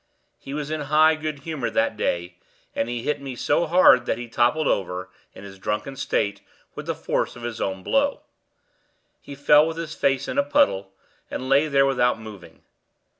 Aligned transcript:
He 0.39 0.55
was 0.55 0.71
in 0.71 0.81
high 0.81 1.13
good 1.13 1.41
humor 1.41 1.69
that 1.69 1.95
day, 1.95 2.39
and 2.75 2.89
he 2.89 3.03
hit 3.03 3.21
me 3.21 3.35
so 3.35 3.67
hard 3.67 4.07
that 4.07 4.17
he 4.17 4.27
toppled 4.27 4.65
over, 4.65 5.11
in 5.35 5.43
his 5.43 5.59
drunken 5.59 5.95
state, 5.95 6.41
with 6.73 6.87
the 6.87 6.95
force 6.95 7.35
of 7.35 7.43
his 7.43 7.61
own 7.61 7.83
blow. 7.83 8.21
He 9.21 9.35
fell 9.35 9.67
with 9.67 9.77
his 9.77 9.93
face 9.93 10.27
in 10.27 10.39
a 10.39 10.43
puddle, 10.43 10.91
and 11.29 11.47
lay 11.49 11.67
there 11.67 11.85
without 11.85 12.19
moving. 12.19 12.63